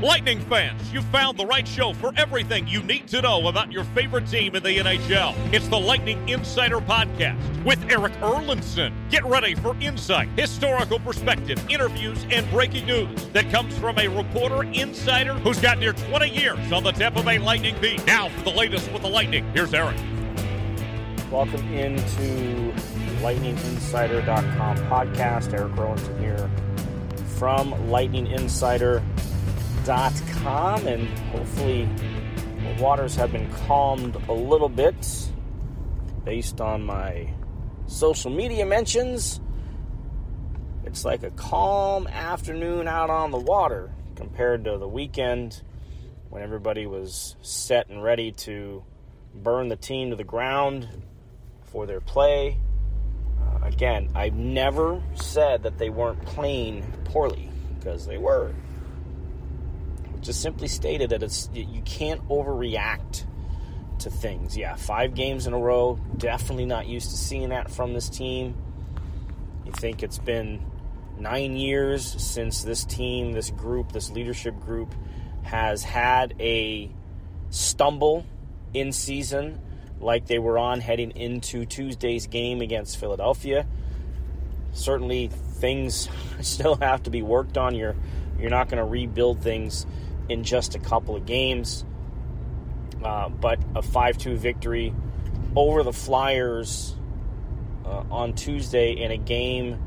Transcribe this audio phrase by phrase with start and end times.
[0.00, 3.84] Lightning fans, you found the right show for everything you need to know about your
[3.84, 5.34] favorite team in the NHL.
[5.52, 8.94] It's the Lightning Insider Podcast with Erik Erlendsson.
[9.10, 14.62] Get ready for insight, historical perspective, interviews, and breaking news that comes from a reporter
[14.72, 18.02] insider who's got near 20 years on the Tampa Bay Lightning beat.
[18.06, 19.96] Now for the latest with the Lightning, here's Eric.
[21.30, 22.72] Welcome into
[23.20, 25.52] LightningInsider.com podcast.
[25.52, 26.50] Erik Erlendsson here
[27.36, 29.29] from LightningInsider.com
[29.86, 31.88] com, and hopefully
[32.62, 35.30] the waters have been calmed a little bit
[36.24, 37.28] based on my
[37.86, 39.40] social media mentions.
[40.84, 45.62] It's like a calm afternoon out on the water compared to the weekend
[46.28, 48.84] when everybody was set and ready to
[49.34, 50.88] burn the team to the ground
[51.62, 52.58] for their play.
[53.40, 58.52] Uh, again, I've never said that they weren't playing poorly because they were
[60.22, 63.24] just simply stated that it's you can't overreact
[64.00, 64.56] to things.
[64.56, 68.54] Yeah, five games in a row, definitely not used to seeing that from this team.
[69.64, 70.64] You think it's been
[71.18, 74.94] nine years since this team, this group, this leadership group
[75.42, 76.90] has had a
[77.50, 78.26] stumble
[78.74, 79.60] in season
[80.00, 83.66] like they were on heading into Tuesday's game against Philadelphia.
[84.72, 86.08] Certainly, things
[86.40, 87.74] still have to be worked on.
[87.74, 87.96] You're
[88.38, 89.86] you're not going to rebuild things
[90.30, 91.84] in just a couple of games.
[93.02, 94.94] Uh, but a 5 2 victory
[95.56, 96.94] over the Flyers
[97.84, 99.82] uh, on Tuesday in a game,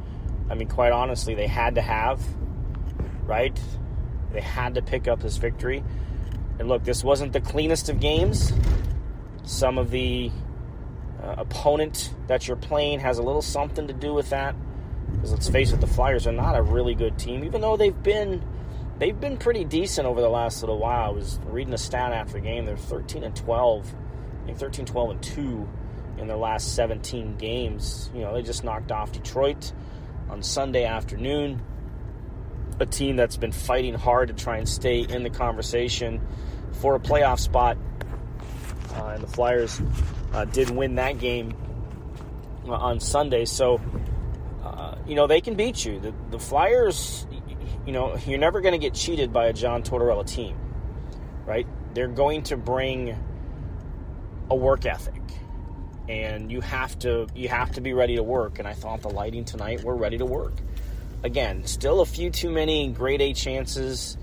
[0.49, 2.21] I mean, quite honestly, they had to have,
[3.25, 3.57] right?
[4.31, 5.83] They had to pick up this victory.
[6.59, 8.51] And look, this wasn't the cleanest of games.
[9.43, 10.31] Some of the
[11.21, 14.55] uh, opponent that you're playing has a little something to do with that.
[15.11, 18.03] Because let's face it, the Flyers are not a really good team, even though they've
[18.03, 18.43] been
[18.99, 21.09] they've been pretty decent over the last little while.
[21.09, 22.65] I was reading a stat after the game.
[22.65, 23.95] They're 13 and 12.
[24.43, 25.69] I think 13, 12, and 2
[26.19, 28.11] in their last 17 games.
[28.13, 29.71] You know, they just knocked off Detroit
[30.29, 31.61] on Sunday afternoon.
[32.79, 36.21] A team that's been fighting hard to try and stay in the conversation
[36.73, 37.77] for a playoff spot.
[38.95, 39.81] Uh, and the Flyers
[40.33, 41.55] uh, did win that game
[42.67, 43.45] uh, on Sunday.
[43.45, 43.79] So,
[44.63, 45.99] uh, you know, they can beat you.
[45.99, 47.25] The, the Flyers,
[47.85, 50.57] you know, you're never going to get cheated by a John Tortorella team,
[51.45, 51.67] right?
[51.93, 53.17] They're going to bring
[54.49, 55.21] a work ethic,
[56.07, 58.59] and you have to you have to be ready to work.
[58.59, 60.53] And I thought the Lightning tonight were ready to work.
[61.23, 64.17] Again, still a few too many grade A chances.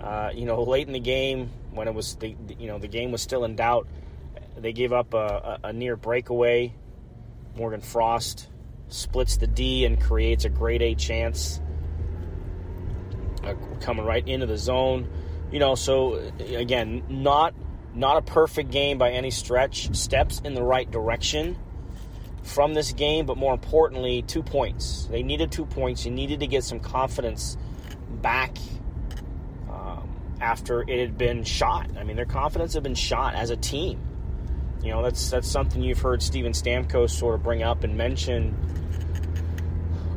[0.00, 3.12] Uh, you know, late in the game when it was the you know the game
[3.12, 3.86] was still in doubt,
[4.56, 6.74] they gave up a, a, a near breakaway.
[7.56, 8.48] Morgan Frost
[8.88, 11.60] splits the D and creates a grade A chance
[13.46, 15.08] uh, coming right into the zone.
[15.50, 17.54] You know, so again, not
[17.94, 19.94] not a perfect game by any stretch.
[19.94, 21.56] Steps in the right direction
[22.42, 25.06] from this game, but more importantly, two points.
[25.10, 26.04] They needed two points.
[26.04, 27.56] You needed to get some confidence
[28.20, 28.56] back
[29.70, 30.08] um,
[30.40, 31.88] after it had been shot.
[31.98, 34.00] I mean, their confidence had been shot as a team.
[34.82, 38.54] You know, that's that's something you've heard Steven Stamkos sort of bring up and mention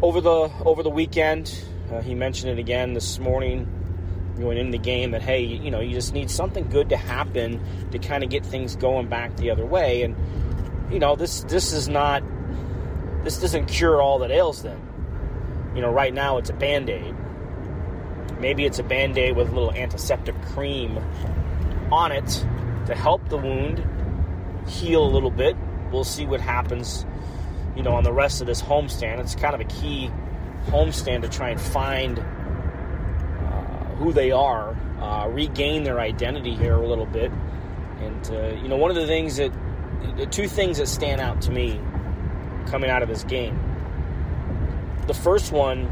[0.02, 1.64] over the over the weekend.
[1.92, 3.66] Uh, he mentioned it again this morning
[4.38, 7.62] going into the game that hey, you know, you just need something good to happen
[7.92, 10.04] to kind of get things going back the other way.
[10.04, 10.16] And
[10.92, 12.24] you know, this this is not
[13.24, 14.82] this doesn't cure all that ails them.
[15.76, 17.16] You know, right now it's a band aid.
[18.40, 20.98] Maybe it's a band aid with a little antiseptic cream
[21.92, 22.46] on it
[22.86, 23.84] to help the wound
[24.68, 25.56] heal a little bit.
[25.92, 27.06] We'll see what happens,
[27.76, 29.20] you know, on the rest of this homestand.
[29.20, 30.12] It's kind of a key
[30.68, 32.24] homestand to try and find uh,
[33.96, 37.32] who they are, uh, regain their identity here a little bit.
[38.00, 39.52] And, uh, you know, one of the things that,
[40.18, 41.80] the two things that stand out to me
[42.68, 43.60] coming out of this game.
[45.08, 45.90] The first one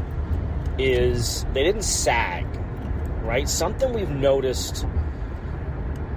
[0.78, 2.46] is they didn't sag,
[3.22, 3.48] right?
[3.48, 4.86] Something we've noticed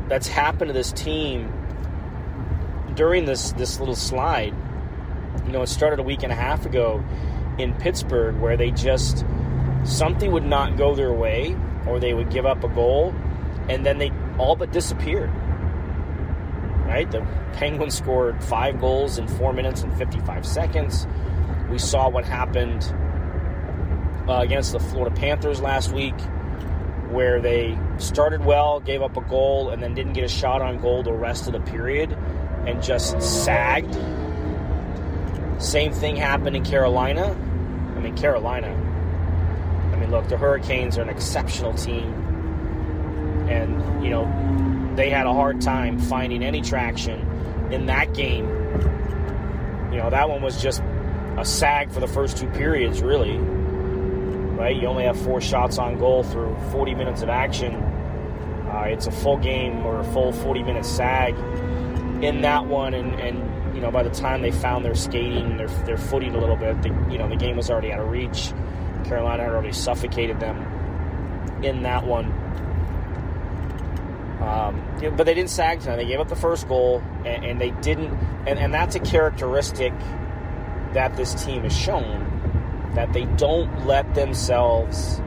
[0.07, 1.53] that's happened to this team
[2.95, 4.53] during this this little slide.
[5.45, 7.03] You know, it started a week and a half ago
[7.59, 9.25] in Pittsburgh where they just
[9.83, 11.55] something would not go their way
[11.87, 13.13] or they would give up a goal
[13.69, 15.31] and then they all but disappeared.
[16.85, 17.09] Right?
[17.09, 21.07] The Penguins scored five goals in four minutes and 55 seconds.
[21.69, 22.83] We saw what happened
[24.27, 26.19] uh, against the Florida Panthers last week,
[27.09, 30.79] where they started well, gave up a goal, and then didn't get a shot on
[30.79, 32.17] goal the rest of the period
[32.65, 33.95] and just sagged.
[35.61, 37.35] Same thing happened in Carolina.
[38.19, 38.67] Carolina.
[39.93, 42.13] I mean, look, the Hurricanes are an exceptional team.
[43.49, 47.19] and you know they had a hard time finding any traction
[47.71, 48.45] in that game.
[49.91, 50.81] You know that one was just
[51.37, 53.37] a sag for the first two periods, really.
[53.37, 54.75] Right?
[54.75, 57.75] You only have four shots on goal through 40 minutes of action.
[57.75, 61.33] Uh, it's a full game or a full 40 minute sag
[62.21, 65.67] in that one, and, and you know by the time they found their skating, their
[65.85, 68.51] their footing a little bit, the, you know the game was already out of reach.
[69.05, 70.57] Carolina had already suffocated them
[71.63, 72.25] in that one.
[74.41, 75.97] Um, but they didn't sag tonight.
[75.97, 78.13] They gave up the first goal, and, and they didn't.
[78.47, 79.93] And, and that's a characteristic
[80.93, 85.21] that this team has shown that they don't let themselves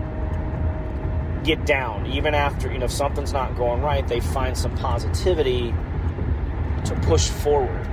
[1.45, 5.75] get down even after you know if something's not going right they find some positivity
[6.85, 7.85] to push forward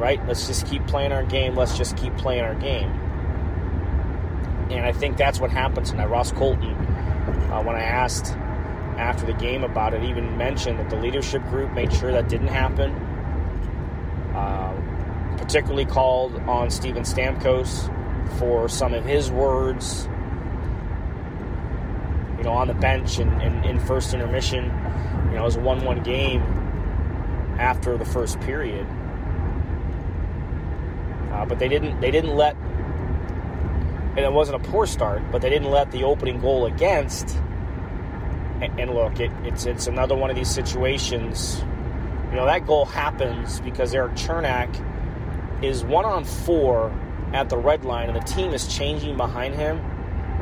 [0.00, 2.88] right let's just keep playing our game let's just keep playing our game
[4.70, 8.34] and i think that's what happened tonight ross colton uh, when i asked
[8.96, 12.48] after the game about it even mentioned that the leadership group made sure that didn't
[12.48, 12.90] happen
[14.34, 17.88] uh, particularly called on Steven Stamkos
[18.38, 20.08] for some of his words,
[22.38, 24.64] you know, on the bench and, and in first intermission.
[25.30, 26.42] You know, it was a 1 1 game
[27.58, 28.86] after the first period.
[31.40, 32.54] Uh, but they didn't they didn't let
[34.16, 37.38] and it wasn't a poor start, but they didn't let the opening goal against
[38.60, 41.64] and, and look, it, it's it's another one of these situations.
[42.30, 46.92] You know, that goal happens because Erik Cernak is one on four
[47.32, 49.78] at the red line, and the team is changing behind him,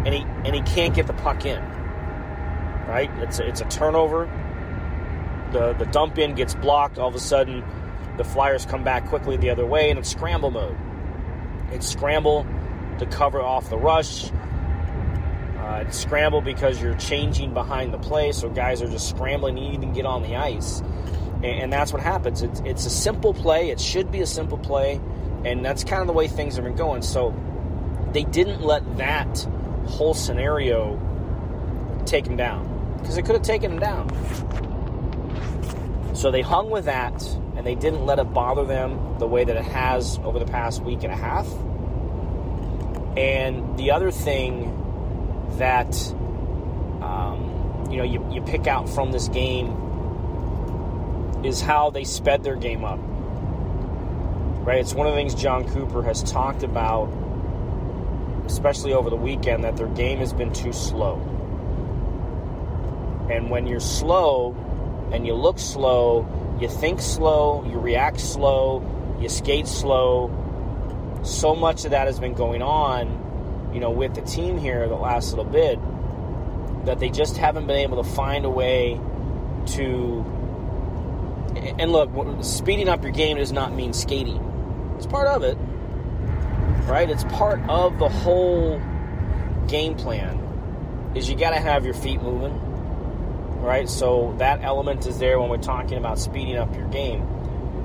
[0.04, 1.62] and he and he can't get the puck in.
[2.88, 3.10] Right?
[3.18, 4.26] It's a, it's a turnover.
[5.52, 6.98] The the dump in gets blocked.
[6.98, 7.64] All of a sudden,
[8.16, 10.76] the Flyers come back quickly the other way, and it's scramble mode.
[11.72, 12.46] It's scramble
[12.98, 14.30] to cover off the rush.
[14.30, 19.62] Uh, it's scramble because you're changing behind the play, so guys are just scrambling to
[19.62, 20.82] even get on the ice
[21.42, 22.42] and that's what happens.
[22.42, 23.70] It's, it's a simple play.
[23.70, 25.00] It should be a simple play,
[25.44, 27.02] and that's kind of the way things have been going.
[27.02, 27.34] So
[28.12, 29.38] they didn't let that
[29.86, 30.96] whole scenario
[32.06, 34.08] take him down because it could have taken him down.
[36.14, 37.22] So they hung with that,
[37.58, 40.80] and they didn't let it bother them the way that it has over the past
[40.80, 41.52] week and a half.
[43.16, 44.72] And the other thing
[45.58, 45.92] that
[47.02, 49.72] um, you know you, you pick out from this game
[51.44, 53.00] is how they sped their game up.
[54.64, 54.78] Right?
[54.78, 57.08] It's one of the things Jon Cooper has talked about,
[58.46, 61.16] especially over the weekend, that their game has been too slow.
[63.28, 64.54] And when you're slow
[65.12, 70.30] and you look slow, you think slow, you react slow, you skate slow,
[71.22, 74.94] so much of that has been going on, you know, with the team here the
[74.94, 75.78] last little bit
[76.84, 79.00] that they just haven't been able to find a way
[79.66, 80.24] to
[81.78, 82.10] and look,
[82.44, 84.94] speeding up your game does not mean skating.
[84.96, 85.56] It's part of it,
[86.88, 87.08] right?
[87.08, 88.80] It's part of the whole
[89.66, 90.44] game plan.
[91.14, 92.52] Is you got to have your feet moving,
[93.60, 93.88] right?
[93.88, 97.26] So that element is there when we're talking about speeding up your game.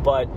[0.04, 0.30] But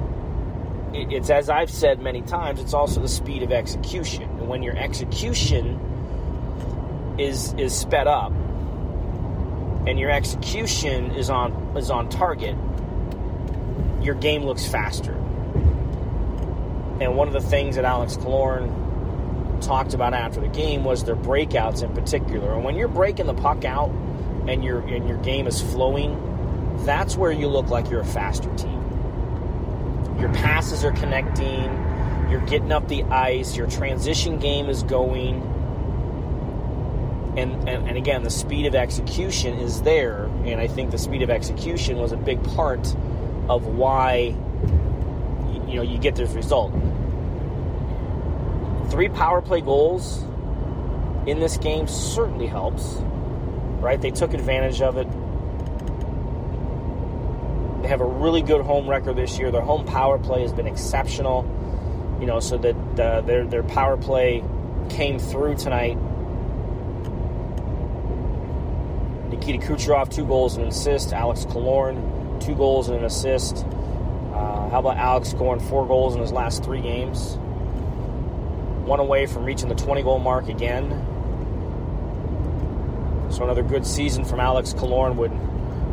[0.93, 4.25] it's as I've said many times, it's also the speed of execution.
[4.25, 5.81] And when your execution
[7.19, 8.31] is is sped up
[9.87, 12.56] and your execution is on is on target,
[14.03, 15.13] your game looks faster.
[16.99, 18.84] And one of the things that Alex Killorn
[19.60, 22.55] talked about after the game was their breakouts in particular.
[22.55, 23.91] And when you're breaking the puck out
[24.48, 26.17] and your and your game is flowing,
[26.84, 28.82] that's where you look like you're a faster team.
[30.20, 31.65] Your passes are connecting,
[32.31, 35.43] you're getting up the ice, your transition game is going.
[37.36, 41.20] And, and, and again, the speed of execution is there, and I think the speed
[41.20, 42.86] of execution was a big part
[43.48, 44.34] of why
[45.69, 46.72] you know you get this result.
[48.91, 50.22] Three power play goals
[51.26, 53.03] in this game certainly helps.
[53.81, 54.01] Right?
[54.01, 55.09] They took advantage of it.
[57.83, 59.51] They have a really good home record this year.
[59.51, 61.45] Their home power play has been exceptional.
[62.21, 64.43] You know, so that uh, their their power play
[64.89, 65.99] came through tonight.
[69.29, 71.13] Nikita Kucherov, two goals and an assist.
[71.13, 73.67] Alex Killorn, two goals and an assist.
[74.33, 77.37] Uh, how about Alex scoring four goals in his last three games?
[78.85, 80.91] One away from reaching the 20 goal mark again.
[83.36, 85.31] So another good season from Alex Killorn would,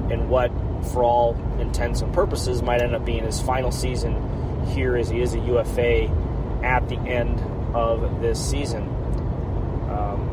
[0.10, 0.50] in what,
[0.94, 5.20] for all intents and purposes, might end up being his final season here as he
[5.20, 6.06] is a UFA
[6.64, 7.42] at the end
[7.76, 8.84] of this season.
[9.90, 10.30] Um,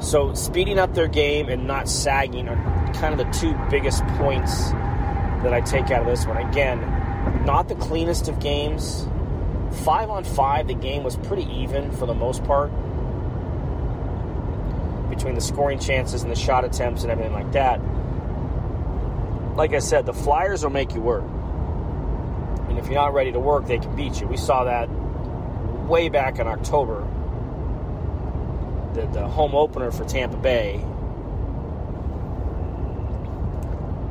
[0.00, 4.70] So speeding up their game and not sagging are kind of the two biggest points
[4.70, 6.36] that I take out of this one.
[6.36, 6.80] Again,
[7.44, 9.08] not the cleanest of games.
[9.84, 12.70] Five on five, the game was pretty even for the most part
[15.14, 17.80] between the scoring chances and the shot attempts and everything like that.
[19.56, 21.24] Like I said, the Flyers will make you work.
[22.68, 24.26] And if you're not ready to work, they can beat you.
[24.26, 24.88] We saw that
[25.86, 27.06] way back in October.
[28.94, 30.76] The, the home opener for Tampa Bay,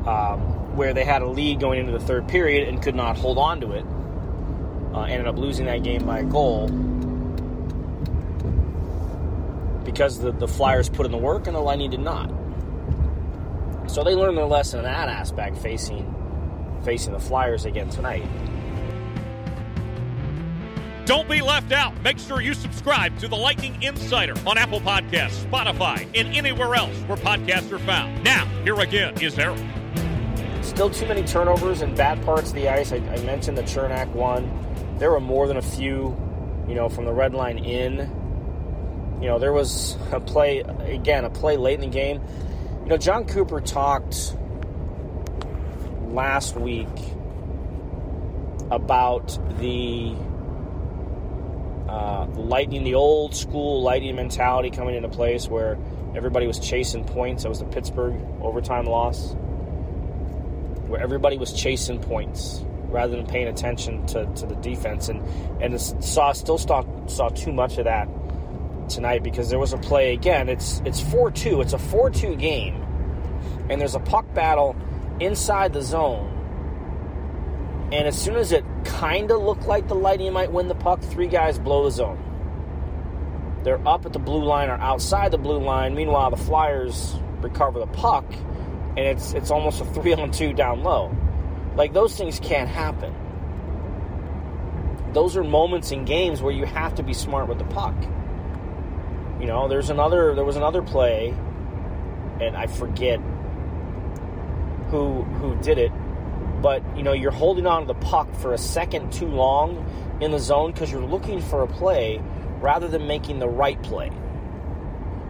[0.06, 3.38] um, where they had a lead going into the third period and could not hold
[3.38, 3.84] on to it.
[4.94, 6.68] Uh, ended up losing that game by a goal
[9.92, 12.30] because the, the Flyers put in the work and the Lightning did not.
[13.86, 16.08] So they learned their lesson in that aspect facing
[16.82, 18.26] facing the Flyers again tonight.
[21.04, 22.00] Don't be left out.
[22.02, 26.96] Make sure you subscribe to the Lightning Insider on Apple Podcasts, Spotify, and anywhere else
[27.02, 28.22] where podcasts are found.
[28.24, 29.60] Now, here again is Eric.
[30.62, 32.92] Still too many turnovers and bad parts of the ice.
[32.92, 34.50] I, I mentioned the Cernak one.
[34.98, 36.16] There were more than a few,
[36.68, 38.21] you know, from the red line in.
[39.22, 42.20] You know, there was a play, again, a play late in the game.
[42.82, 44.36] You know, Jon Cooper talked
[46.08, 46.88] last week
[48.72, 50.16] about the
[51.88, 55.78] uh, Lightning, the old school Lightning mentality coming into place where
[56.16, 57.44] everybody was chasing points.
[57.44, 59.34] That was the Pittsburgh overtime loss,
[60.88, 65.08] where everybody was chasing points rather than paying attention to, to the defense.
[65.08, 65.22] And
[65.62, 68.08] and saw still saw saw too much of that
[68.88, 70.48] tonight because there was a play again.
[70.48, 71.60] It's it's four two.
[71.60, 72.82] It's a four two game,
[73.68, 74.76] and there's a puck battle
[75.20, 76.28] inside the zone.
[77.92, 81.02] And as soon as it kind of looked like the Lightning might win the puck,
[81.02, 83.60] three guys blow the zone.
[83.64, 85.94] They're up at the blue line or outside the blue line.
[85.94, 88.24] Meanwhile, the Flyers recover the puck,
[88.96, 91.14] and it's it's almost a three on two down low.
[91.76, 93.14] Like those things can't happen.
[95.12, 97.94] Those are moments in games where you have to be smart with the puck.
[99.42, 101.34] You know, there's another there was another play,
[102.40, 103.18] and I forget
[104.88, 105.90] who who did it,
[106.62, 109.84] but you know you're holding on to the puck for a second too long
[110.20, 112.22] in the zone because you're looking for a play
[112.60, 114.12] rather than making the right play.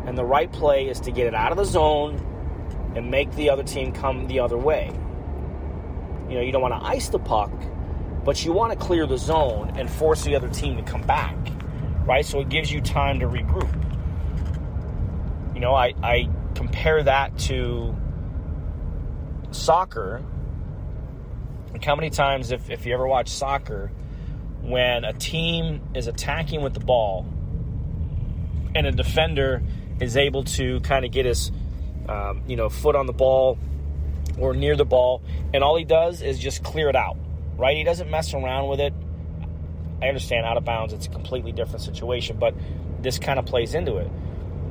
[0.05, 2.17] And the right play is to get it out of the zone
[2.95, 4.91] and make the other team come the other way.
[6.29, 7.51] You know, you don't want to ice the puck,
[8.27, 11.35] but you want to clear the zone and force the other team to come back,
[12.05, 12.27] right?
[12.27, 13.82] So it gives you time to regroup.
[15.63, 17.95] Know, I, I compare that to
[19.53, 20.21] soccer.
[21.73, 23.93] Like how many times, if, if you ever watch soccer,
[24.63, 27.25] when a team is attacking with the ball
[28.75, 29.63] and a defender
[30.01, 31.53] is able to kind of get his
[32.09, 33.57] um, you know foot on the ball
[34.39, 35.23] or near the ball
[35.55, 37.17] and all he does is just clear it out
[37.57, 37.77] right?
[37.77, 38.93] He doesn't mess around with it.
[40.03, 42.53] I understand out of bounds it's a completely different situation but
[43.01, 44.11] this kind of plays into it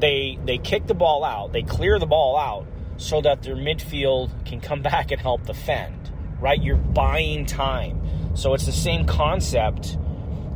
[0.02, 2.66] they they kick the ball out they clear the ball out
[3.02, 6.62] so that their midfield can come back and help defend, right?
[6.62, 8.00] You're buying time.
[8.36, 9.98] So it's the same concept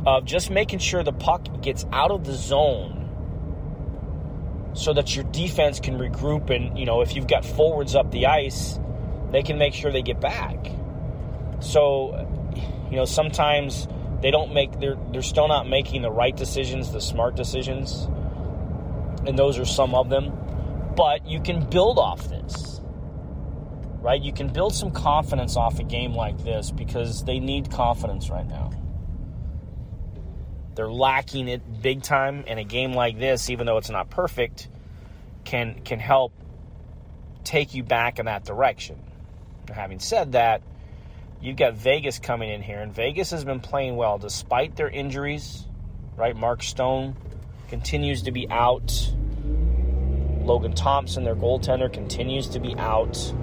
[0.06, 3.02] of just making sure the puck gets out of the zone
[4.74, 8.26] so that your defense can regroup and, you know, if you've got forwards up the
[8.26, 8.78] ice,
[9.32, 10.70] they can make sure they get back.
[11.60, 12.28] So,
[12.90, 13.88] you know, sometimes
[14.22, 18.08] they don't make they're they're still not making the right decisions, the smart decisions.
[19.26, 20.32] And those are some of them
[20.96, 22.80] but you can build off this,
[24.00, 24.20] right?
[24.20, 28.48] You can build some confidence off a game like this because they need confidence right
[28.48, 28.70] now.
[30.74, 34.68] They're lacking it big time, and a game like this, even though it's not perfect,
[35.44, 36.32] can can help
[37.44, 38.98] take you back in that direction.
[39.70, 40.62] Having said that,
[41.40, 45.62] you've got Vegas coming in here, and Vegas has been playing well despite their injuries.
[46.16, 47.14] Right, Mark Stone
[47.68, 49.12] continues to be out.
[50.44, 53.34] Logan Thompson, their goaltender, continues to be out.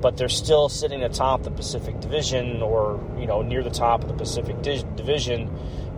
[0.00, 4.08] But they're still sitting atop the Pacific Division or, you know, near the top of
[4.08, 5.50] the Pacific Division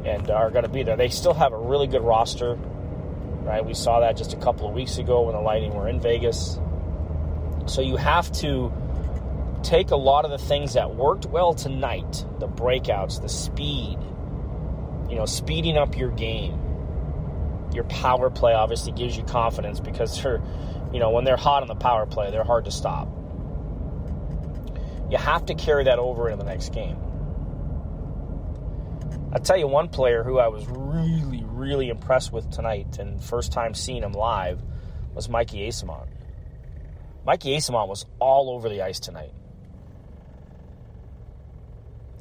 [0.06, 0.96] and are going to be there.
[0.96, 3.62] They still have a really good roster, right?
[3.64, 6.58] We saw that just a couple of weeks ago when the Lightning were in Vegas.
[7.66, 8.72] So you have to
[9.62, 13.98] take a lot of the things that worked well tonight the breakouts, the speed,
[15.10, 16.69] you know, speeding up your game
[17.72, 20.42] your power play obviously gives you confidence because they're,
[20.92, 23.08] you know, when they're hot on the power play, they're hard to stop.
[25.10, 26.96] You have to carry that over into the next game.
[29.32, 33.52] I'll tell you one player who I was really, really impressed with tonight, and first
[33.52, 34.60] time seeing him live,
[35.14, 36.08] was Mikey Eyssimont.
[37.24, 39.32] Mikey Eyssimont was all over the ice tonight.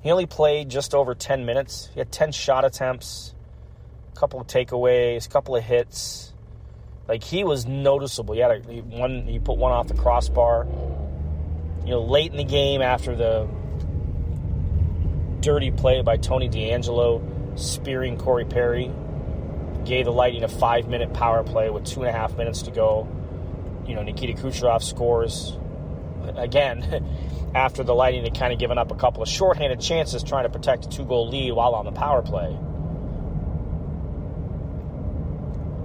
[0.02, 1.90] He only played just over 10 minutes.
[1.94, 3.34] He had 10 shot attempts,
[4.16, 6.34] couple of takeaways, couple of hits.
[7.08, 8.36] Like he was noticeable.
[8.36, 9.26] He had a, he one.
[9.26, 10.68] He put one off the crossbar.
[11.84, 13.48] You know, late in the game after the
[15.40, 18.92] dirty play by Tony DeAngelo spearing Corey Perry,
[19.86, 23.08] gave the Lightning a five-minute power play with two and a half minutes to go.
[23.88, 25.58] You know, Nikita Kucherov scores
[26.36, 27.06] again.
[27.56, 30.50] after the Lightning had kind of given up a couple of shorthanded chances trying to
[30.50, 32.56] protect a two goal lead while on the power play.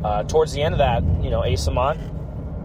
[0.05, 2.13] Uh, towards the end of that, you know, Eyssimont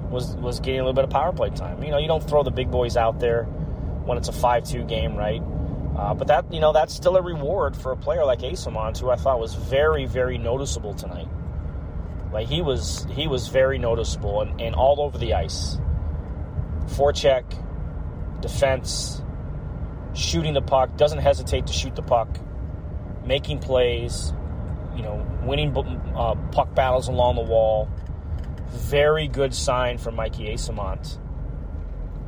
[0.09, 1.81] was was getting a little bit of power play time.
[1.81, 5.15] You know, you don't throw the big boys out there when it's a 5-2 game,
[5.15, 5.41] right?
[5.97, 9.09] Uh, but that, you know, that's still a reward for a player like Eyssimont, who
[9.09, 11.27] I thought was very, very noticeable tonight.
[12.33, 15.77] Like he was, he was very noticeable and, and all over the ice.
[16.87, 17.43] Forecheck,
[18.41, 19.21] defense,
[20.13, 22.29] shooting the puck, doesn't hesitate to shoot the puck,
[23.25, 24.33] making plays,
[24.99, 25.73] you know, winning
[26.13, 27.87] uh, puck battles along the wall.
[28.67, 31.17] Very good sign from Mikey Eyssimont,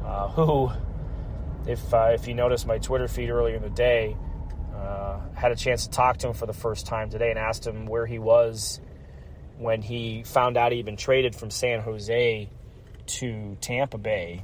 [0.05, 0.71] uh, who,
[1.67, 4.15] if uh, if you noticed my Twitter feed earlier in the day,
[4.73, 7.67] uh, had a chance to talk to him for the first time today and asked
[7.67, 8.79] him where he was
[9.57, 12.49] when he found out he'd been traded from San Jose
[13.05, 14.43] to Tampa Bay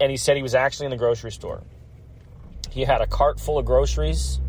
[0.00, 1.62] and he said he was actually in the grocery store.
[2.70, 4.40] He had a cart full of groceries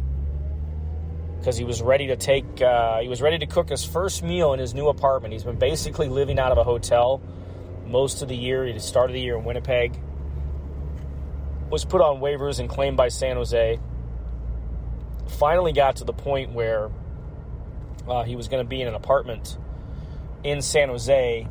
[1.45, 4.53] because he was ready to take, uh, he was ready to cook his first meal
[4.53, 5.31] in his new apartment.
[5.31, 7.21] He's been basically living out of a hotel
[7.85, 8.65] most of the year.
[8.65, 9.95] He started the year in Winnipeg,
[11.69, 13.79] was put on waivers and claimed by San Jose.
[15.37, 16.89] Finally got to the point where
[18.07, 19.55] uh, he was going to be in an apartment
[20.43, 21.47] in San Jose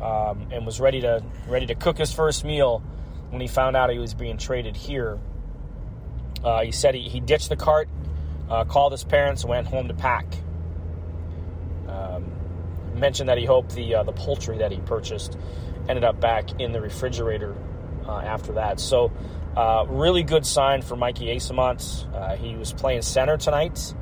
[0.00, 2.82] um, and was ready to ready to cook his first meal
[3.28, 5.18] when he found out he was being traded here.
[6.42, 7.90] Uh, he said he, he ditched the cart,
[8.48, 10.26] uh, called his parents, and went home to pack.
[11.88, 12.30] Um,
[12.94, 15.38] mentioned that he hoped the uh, the poultry that he purchased
[15.88, 17.56] ended up back in the refrigerator
[18.06, 18.78] uh, after that.
[18.78, 19.12] So,
[19.56, 22.14] uh, really good sign for Mikey Eyssimont.
[22.14, 23.94] Uh, he was playing center tonight.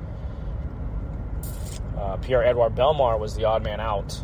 [2.22, 4.20] Pierre Edouard Bellemare was the odd man out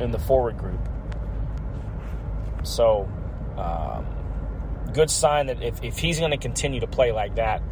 [0.00, 0.80] in the forward group.
[2.62, 3.08] So,
[3.56, 4.06] um,
[4.92, 7.62] good sign that if, if he's going to continue to play like that,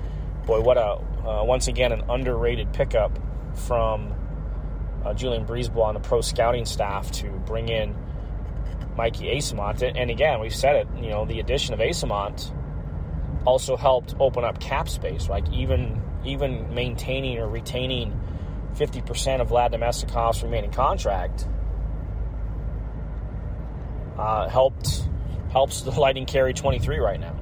[0.46, 3.18] boy, what a uh, once again an underrated pickup
[3.66, 4.12] from
[5.04, 7.94] uh, Julien BriseBois on the pro scouting staff to bring in
[8.96, 9.82] Mikey Eyssimont.
[9.82, 12.52] And again, we've said it, you know, the addition of Eyssimont
[13.46, 18.18] also helped open up cap space, like even even maintaining or retaining
[18.76, 21.46] 50% of Vlad Namestnikov's remaining contract
[24.18, 25.08] uh, helped
[25.52, 27.34] helps the Lightning carry 23 right now.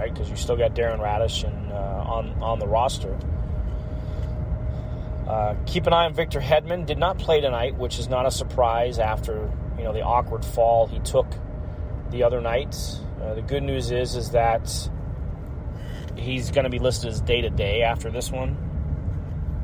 [0.00, 3.18] Right, because you still got Darren Raddysh and, uh, on on the roster.
[5.28, 6.86] Uh, keep an eye on Victor Hedman.
[6.86, 10.86] Did not play tonight, which is not a surprise after you know the awkward fall
[10.86, 11.26] he took
[12.10, 12.74] the other night.
[13.20, 14.72] Uh, the good news is is that
[16.16, 18.56] he's going to be listed as day to day after this one,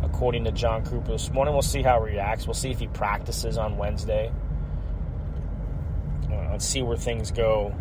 [0.02, 1.54] according to Jon Cooper this morning.
[1.54, 2.46] We'll see how he reacts.
[2.46, 4.30] We'll see if he practices on Wednesday.
[6.28, 7.74] Let's see where things go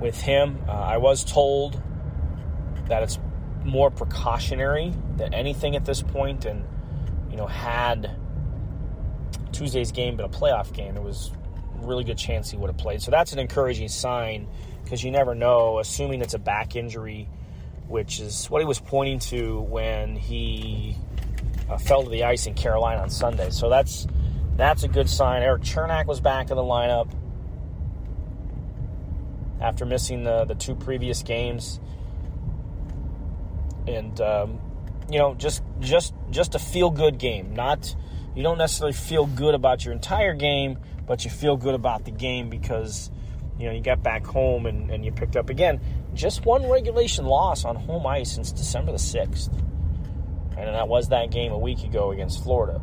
[0.00, 0.58] with him.
[0.68, 1.80] Uh, I was told
[2.88, 3.18] that it's
[3.64, 6.64] more precautionary than anything at this point, and
[7.30, 8.10] you know, had
[9.52, 11.30] Tuesday's game been a playoff game, there was
[11.76, 13.02] really good chance he would have played.
[13.02, 14.48] So that's an encouraging sign
[14.82, 15.78] because you never know.
[15.78, 17.28] Assuming it's a back injury,
[17.88, 20.96] which is what he was pointing to when he
[21.68, 23.50] uh, fell to the ice in Carolina on Sunday.
[23.50, 24.06] So that's
[24.56, 25.42] that's a good sign.
[25.42, 27.10] Erik Cernak was back in the lineup
[29.70, 31.78] after missing the, the two previous games.
[33.86, 34.58] And um,
[35.08, 37.54] you know, just just just a feel good game.
[37.54, 37.94] Not
[38.34, 42.10] you don't necessarily feel good about your entire game, but you feel good about the
[42.10, 43.12] game because
[43.60, 45.80] you know you got back home and, and you picked up again
[46.14, 49.52] just one regulation loss on home ice since December the sixth.
[50.56, 52.82] And that was that game a week ago against Florida.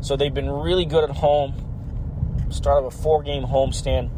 [0.00, 1.73] So they've been really good at home
[2.54, 4.10] start of a four game homestand,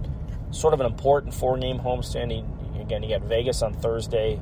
[0.50, 2.30] sort of an important four game homestand.
[2.30, 4.40] He, again, you get Vegas on Thursday.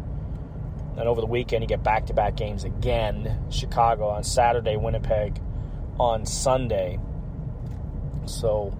[0.97, 3.47] And over the weekend, you get back to back games again.
[3.51, 5.41] Chicago on Saturday, Winnipeg
[5.99, 6.99] on Sunday.
[8.27, 8.77] So,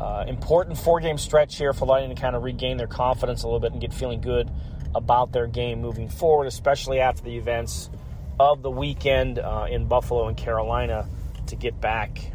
[0.00, 3.46] uh, important four game stretch here for Lightning to kind of regain their confidence a
[3.46, 4.50] little bit and get feeling good
[4.94, 7.90] about their game moving forward, especially after the events
[8.38, 11.06] of the weekend uh, in Buffalo and Carolina,
[11.46, 12.32] to get back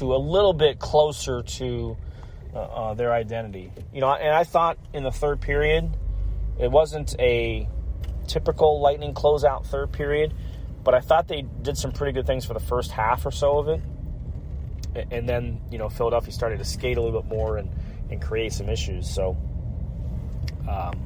[0.00, 1.96] to a little bit closer to
[2.54, 3.70] uh, uh, their identity.
[3.92, 5.96] You know, and I thought in the third period,
[6.58, 7.68] it wasn't a
[8.26, 10.34] typical Lightning closeout third period,
[10.82, 13.58] but I thought they did some pretty good things for the first half or so
[13.58, 13.82] of it.
[15.12, 17.70] And then, you know, Philadelphia started to skate a little bit more and,
[18.10, 19.08] and create some issues.
[19.08, 19.36] So,
[20.68, 20.98] um,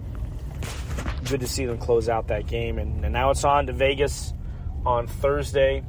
[1.28, 2.78] good to see them close out that game.
[2.78, 4.32] And, and now it's on to Vegas
[4.86, 5.82] on Thursday.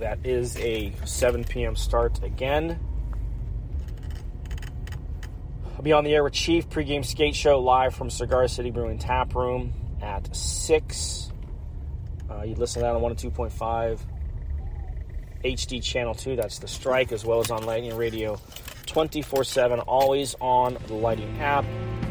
[0.00, 1.76] That is a 7 p.m.
[1.76, 2.80] start again.
[5.76, 8.98] I'll be on the air with Chief pregame skate show live from Cigar City Brewing
[8.98, 11.32] Tap Room at 6.
[12.30, 14.00] Uh, you listen to that on 102.5
[15.44, 16.34] HD Channel 2.
[16.34, 18.40] That's the strike, as well as on Lightning Radio
[18.86, 21.66] 24 7, always on the Lightning app.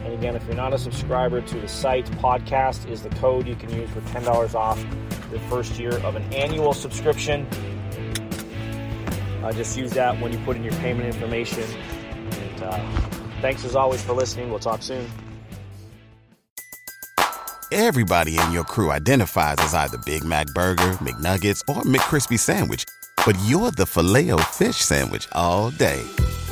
[0.05, 3.55] And again, if you're not a subscriber to the site, podcast is the code you
[3.55, 4.85] can use for $10 off
[5.31, 7.47] your first year of an annual subscription.
[9.43, 11.63] Uh, just use that when you put in your payment information.
[12.31, 12.79] And uh,
[13.41, 14.49] thanks as always for listening.
[14.49, 15.07] We'll talk soon.
[17.71, 22.83] Everybody in your crew identifies as either Big Mac Burger, McNuggets, or McCrispy Sandwich.
[23.25, 26.01] But you're the filet fish Sandwich all day.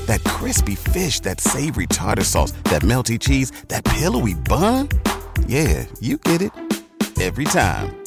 [0.05, 4.89] That crispy fish, that savory tartar sauce, that melty cheese, that pillowy bun.
[5.47, 6.51] Yeah, you get it.
[7.19, 8.06] Every time.